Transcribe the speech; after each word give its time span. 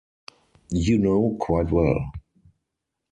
You 0.71 0.97
know 0.97 1.37
quite 1.39 1.69
well. 1.71 2.11